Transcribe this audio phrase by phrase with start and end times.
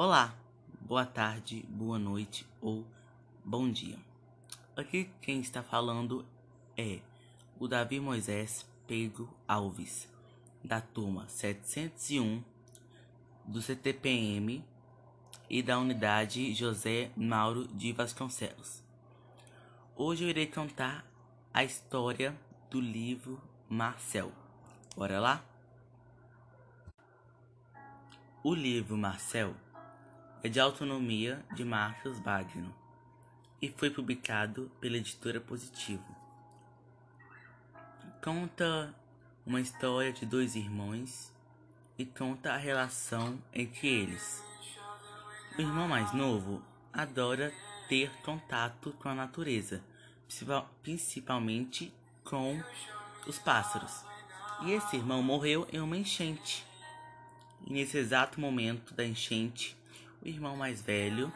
[0.00, 0.32] Olá,
[0.80, 2.86] boa tarde, boa noite ou
[3.44, 3.98] bom dia.
[4.76, 6.24] Aqui quem está falando
[6.76, 7.00] é
[7.58, 10.08] o Davi Moisés Pedro Alves,
[10.62, 12.44] da turma 701
[13.44, 14.64] do CTPM
[15.50, 18.84] e da unidade José Mauro de Vasconcelos.
[19.96, 21.04] Hoje eu irei contar
[21.52, 22.38] a história
[22.70, 24.30] do livro Marcel.
[24.96, 25.44] Bora lá?
[28.44, 29.56] O livro Marcel
[30.42, 32.72] é de autonomia de Marcos Bagno
[33.60, 36.04] e foi publicado pela editora Positivo.
[38.22, 38.94] Conta
[39.44, 41.32] uma história de dois irmãos
[41.98, 44.44] e conta a relação entre eles.
[45.58, 47.52] O irmão mais novo adora
[47.88, 49.82] ter contato com a natureza,
[50.82, 51.92] principalmente
[52.22, 52.62] com
[53.26, 54.04] os pássaros.
[54.62, 56.64] E esse irmão morreu em uma enchente.
[57.66, 59.76] E nesse exato momento da enchente,
[60.22, 61.32] o irmão mais velho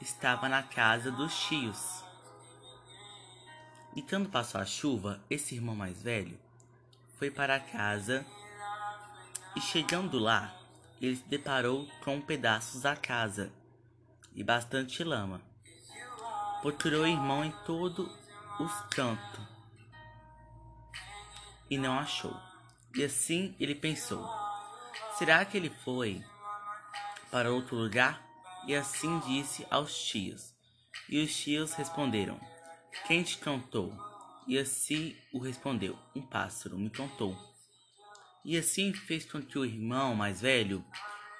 [0.00, 2.04] estava na casa dos tios.
[3.94, 6.38] E quando passou a chuva, esse irmão mais velho
[7.18, 8.26] foi para casa
[9.54, 10.54] e chegando lá,
[11.00, 13.50] ele se deparou com pedaços da casa
[14.34, 15.40] e bastante lama.
[16.60, 18.06] Procurou o irmão em todos
[18.60, 19.40] os cantos
[21.70, 22.36] e não achou.
[22.94, 24.28] E assim ele pensou:
[25.16, 26.22] será que ele foi
[27.30, 28.25] para outro lugar?
[28.66, 30.52] E assim disse aos tios.
[31.08, 32.40] E os tios responderam:
[33.06, 33.96] Quem te cantou?
[34.46, 37.36] E assim o respondeu: Um pássaro me contou.
[38.44, 40.84] E assim fez com que o irmão mais velho,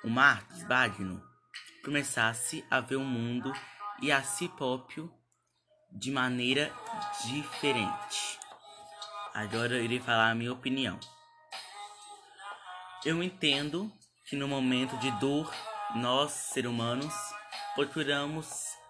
[0.04, 1.22] o Marcos Bagno,
[1.84, 3.52] começasse a ver o mundo
[4.00, 5.12] e a si próprio
[5.90, 6.72] de maneira
[7.24, 8.38] diferente.
[9.32, 10.98] Agora eu irei falar a minha opinião.
[13.04, 13.92] Eu entendo
[14.28, 15.52] que no momento de dor
[15.94, 17.14] nós, seres humanos,
[17.74, 18.46] procuramos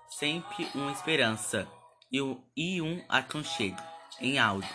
[0.09, 1.69] sempre uma esperança
[2.11, 3.83] e um aconchego
[4.21, 4.67] em algo.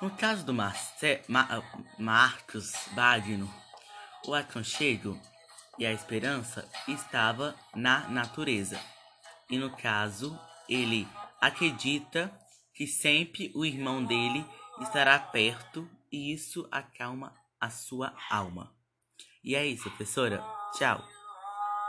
[0.00, 1.62] No caso do Marce Ma
[1.98, 3.52] Marcos Bagno,
[4.26, 5.18] o aconchego
[5.78, 8.78] e a esperança estava na natureza.
[9.50, 10.38] E no caso,
[10.68, 11.08] ele
[11.40, 12.32] acredita
[12.74, 14.44] que sempre o irmão dele
[14.80, 18.72] estará perto e isso acalma a sua alma.
[19.42, 20.57] E é isso, professora.
[20.72, 21.17] 下午。